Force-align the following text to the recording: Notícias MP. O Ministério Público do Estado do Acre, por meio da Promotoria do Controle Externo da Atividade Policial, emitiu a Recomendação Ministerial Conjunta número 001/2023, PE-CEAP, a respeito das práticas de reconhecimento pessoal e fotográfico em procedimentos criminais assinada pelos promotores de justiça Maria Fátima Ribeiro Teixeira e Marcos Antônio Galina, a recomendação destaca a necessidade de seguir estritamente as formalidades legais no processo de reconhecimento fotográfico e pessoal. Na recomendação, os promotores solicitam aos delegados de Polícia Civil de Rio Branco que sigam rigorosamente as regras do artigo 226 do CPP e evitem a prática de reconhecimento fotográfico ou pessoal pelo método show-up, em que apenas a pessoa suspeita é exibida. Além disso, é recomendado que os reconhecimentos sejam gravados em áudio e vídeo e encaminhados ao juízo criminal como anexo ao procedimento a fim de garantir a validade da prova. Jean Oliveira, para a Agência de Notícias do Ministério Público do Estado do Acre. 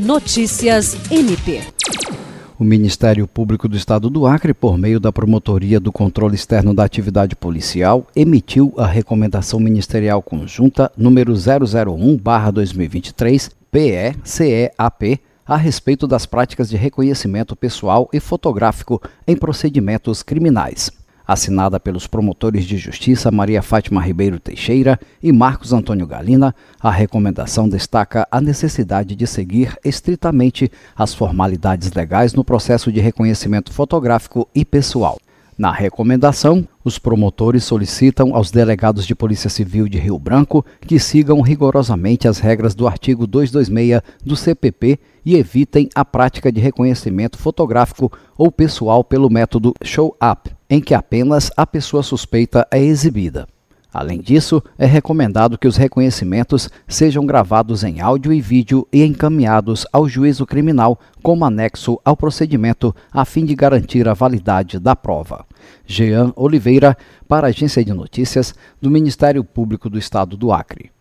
Notícias 0.00 0.96
MP. 1.10 1.60
O 2.58 2.64
Ministério 2.64 3.26
Público 3.26 3.68
do 3.68 3.76
Estado 3.76 4.08
do 4.08 4.26
Acre, 4.26 4.54
por 4.54 4.78
meio 4.78 4.98
da 4.98 5.12
Promotoria 5.12 5.78
do 5.78 5.92
Controle 5.92 6.34
Externo 6.34 6.72
da 6.72 6.84
Atividade 6.84 7.36
Policial, 7.36 8.06
emitiu 8.16 8.72
a 8.78 8.86
Recomendação 8.86 9.60
Ministerial 9.60 10.22
Conjunta 10.22 10.90
número 10.96 11.34
001/2023, 11.34 13.50
PE-CEAP, 13.70 15.20
a 15.46 15.56
respeito 15.56 16.06
das 16.06 16.24
práticas 16.24 16.70
de 16.70 16.78
reconhecimento 16.78 17.54
pessoal 17.54 18.08
e 18.10 18.20
fotográfico 18.20 19.02
em 19.26 19.36
procedimentos 19.36 20.22
criminais 20.22 20.90
assinada 21.32 21.78
pelos 21.78 22.08
promotores 22.08 22.64
de 22.64 22.76
justiça 22.76 23.30
Maria 23.30 23.62
Fátima 23.62 24.02
Ribeiro 24.02 24.40
Teixeira 24.40 24.98
e 25.22 25.30
Marcos 25.30 25.72
Antônio 25.72 26.04
Galina, 26.04 26.52
a 26.80 26.90
recomendação 26.90 27.68
destaca 27.68 28.26
a 28.32 28.40
necessidade 28.40 29.14
de 29.14 29.28
seguir 29.28 29.78
estritamente 29.84 30.68
as 30.96 31.14
formalidades 31.14 31.92
legais 31.92 32.34
no 32.34 32.42
processo 32.42 32.90
de 32.90 32.98
reconhecimento 32.98 33.72
fotográfico 33.72 34.48
e 34.52 34.64
pessoal. 34.64 35.20
Na 35.60 35.70
recomendação, 35.70 36.66
os 36.82 36.98
promotores 36.98 37.64
solicitam 37.64 38.34
aos 38.34 38.50
delegados 38.50 39.06
de 39.06 39.14
Polícia 39.14 39.50
Civil 39.50 39.90
de 39.90 39.98
Rio 39.98 40.18
Branco 40.18 40.64
que 40.80 40.98
sigam 40.98 41.42
rigorosamente 41.42 42.26
as 42.26 42.38
regras 42.38 42.74
do 42.74 42.88
artigo 42.88 43.26
226 43.26 44.00
do 44.24 44.36
CPP 44.36 44.98
e 45.22 45.36
evitem 45.36 45.90
a 45.94 46.02
prática 46.02 46.50
de 46.50 46.62
reconhecimento 46.62 47.36
fotográfico 47.36 48.10
ou 48.38 48.50
pessoal 48.50 49.04
pelo 49.04 49.28
método 49.28 49.74
show-up, 49.84 50.50
em 50.70 50.80
que 50.80 50.94
apenas 50.94 51.50
a 51.54 51.66
pessoa 51.66 52.02
suspeita 52.02 52.66
é 52.70 52.82
exibida. 52.82 53.46
Além 53.92 54.20
disso, 54.20 54.62
é 54.78 54.86
recomendado 54.86 55.58
que 55.58 55.66
os 55.66 55.76
reconhecimentos 55.76 56.70
sejam 56.86 57.26
gravados 57.26 57.82
em 57.82 58.00
áudio 58.00 58.32
e 58.32 58.40
vídeo 58.40 58.86
e 58.92 59.04
encaminhados 59.04 59.86
ao 59.92 60.08
juízo 60.08 60.46
criminal 60.46 60.98
como 61.22 61.44
anexo 61.44 62.00
ao 62.04 62.16
procedimento 62.16 62.94
a 63.12 63.24
fim 63.24 63.44
de 63.44 63.54
garantir 63.54 64.08
a 64.08 64.14
validade 64.14 64.78
da 64.78 64.94
prova. 64.94 65.44
Jean 65.84 66.32
Oliveira, 66.36 66.96
para 67.26 67.48
a 67.48 67.50
Agência 67.50 67.84
de 67.84 67.92
Notícias 67.92 68.54
do 68.80 68.90
Ministério 68.90 69.42
Público 69.42 69.90
do 69.90 69.98
Estado 69.98 70.36
do 70.36 70.52
Acre. 70.52 70.90